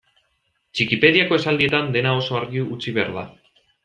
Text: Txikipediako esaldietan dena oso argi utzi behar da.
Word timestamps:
Txikipediako 0.77 1.37
esaldietan 1.41 1.91
dena 1.97 2.13
oso 2.21 2.39
argi 2.39 2.65
utzi 2.77 2.95
behar 2.97 3.13
da. 3.19 3.25